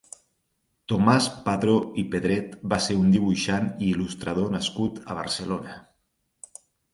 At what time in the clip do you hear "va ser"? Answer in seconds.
2.73-2.97